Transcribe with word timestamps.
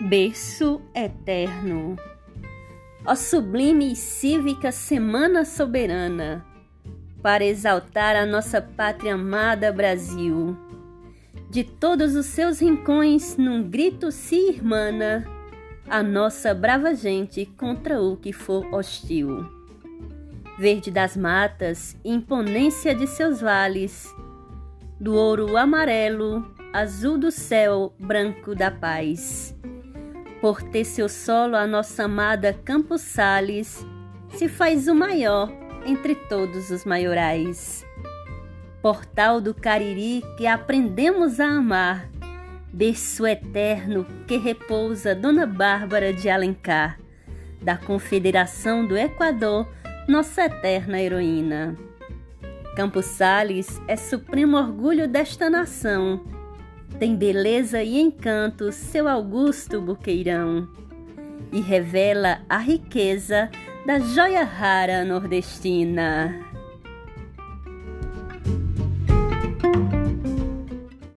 berço 0.00 0.80
eterno. 0.94 1.94
Ó 3.04 3.14
sublime 3.14 3.92
e 3.92 3.96
cívica 3.96 4.72
Semana 4.72 5.44
Soberana, 5.44 6.44
para 7.22 7.44
exaltar 7.44 8.16
a 8.16 8.24
nossa 8.24 8.62
pátria 8.62 9.14
amada 9.14 9.70
Brasil. 9.70 10.56
De 11.50 11.64
todos 11.64 12.14
os 12.14 12.26
seus 12.26 12.60
rincões, 12.60 13.36
num 13.36 13.68
grito 13.68 14.10
se 14.10 14.36
irmana, 14.36 15.26
a 15.86 16.02
nossa 16.02 16.54
brava 16.54 16.94
gente 16.94 17.44
contra 17.44 18.00
o 18.00 18.16
que 18.16 18.32
for 18.32 18.72
hostil. 18.72 19.46
Verde 20.58 20.90
das 20.90 21.16
matas, 21.16 21.96
imponência 22.02 22.94
de 22.94 23.06
seus 23.06 23.40
vales, 23.40 24.14
do 24.98 25.14
ouro 25.14 25.56
amarelo, 25.56 26.54
azul 26.72 27.18
do 27.18 27.30
céu, 27.30 27.92
branco 27.98 28.54
da 28.54 28.70
paz 28.70 29.54
por 30.40 30.62
ter 30.62 30.84
seu 30.84 31.08
solo 31.08 31.54
a 31.54 31.66
nossa 31.66 32.04
amada 32.04 32.58
Campos 32.64 33.02
Sales, 33.02 33.86
se 34.30 34.48
faz 34.48 34.88
o 34.88 34.94
maior 34.94 35.52
entre 35.84 36.14
todos 36.14 36.70
os 36.70 36.84
maiorais. 36.84 37.84
Portal 38.80 39.40
do 39.40 39.52
Cariri 39.52 40.22
que 40.38 40.46
aprendemos 40.46 41.38
a 41.40 41.46
amar, 41.46 42.08
berço 42.72 43.26
eterno 43.26 44.06
que 44.26 44.38
repousa 44.38 45.14
Dona 45.14 45.46
Bárbara 45.46 46.12
de 46.12 46.30
Alencar, 46.30 46.98
da 47.60 47.76
Confederação 47.76 48.86
do 48.86 48.96
Equador, 48.96 49.68
nossa 50.08 50.46
eterna 50.46 51.00
heroína. 51.00 51.76
Campos 52.74 53.04
Sales 53.04 53.80
é 53.86 53.96
supremo 53.96 54.56
orgulho 54.56 55.06
desta 55.06 55.50
nação 55.50 56.39
tem 56.98 57.16
beleza 57.16 57.82
e 57.82 57.98
encanto 58.00 58.72
seu 58.72 59.08
Augusto 59.08 59.80
Buqueirão 59.80 60.68
e 61.52 61.60
revela 61.60 62.40
a 62.48 62.58
riqueza 62.58 63.50
da 63.86 63.98
joia 63.98 64.44
rara 64.44 65.04
nordestina. 65.04 66.49